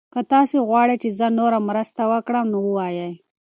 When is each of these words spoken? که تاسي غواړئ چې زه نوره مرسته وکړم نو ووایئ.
که 0.13 0.21
تاسي 0.31 0.57
غواړئ 0.67 0.95
چې 1.03 1.09
زه 1.19 1.27
نوره 1.39 1.59
مرسته 1.69 2.01
وکړم 2.11 2.45
نو 2.53 2.57
ووایئ. 2.67 3.13